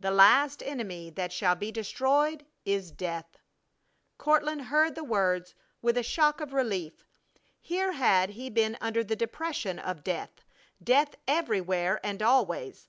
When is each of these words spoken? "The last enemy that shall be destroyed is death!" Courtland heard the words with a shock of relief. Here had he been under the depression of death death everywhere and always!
"The 0.00 0.10
last 0.10 0.64
enemy 0.64 1.10
that 1.10 1.32
shall 1.32 1.54
be 1.54 1.70
destroyed 1.70 2.44
is 2.64 2.90
death!" 2.90 3.38
Courtland 4.18 4.62
heard 4.62 4.96
the 4.96 5.04
words 5.04 5.54
with 5.80 5.96
a 5.96 6.02
shock 6.02 6.40
of 6.40 6.52
relief. 6.52 7.06
Here 7.60 7.92
had 7.92 8.30
he 8.30 8.50
been 8.50 8.76
under 8.80 9.04
the 9.04 9.14
depression 9.14 9.78
of 9.78 10.02
death 10.02 10.42
death 10.82 11.14
everywhere 11.28 12.00
and 12.02 12.20
always! 12.20 12.88